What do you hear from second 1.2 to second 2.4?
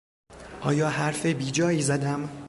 بیجایی زدم؟